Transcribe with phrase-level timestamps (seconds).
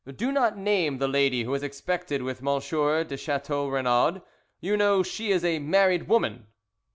[0.15, 2.59] "Do not name the lady who is expected with M.
[2.59, 4.23] de Chateau Renaud,
[4.59, 6.47] you know she is a married woman!"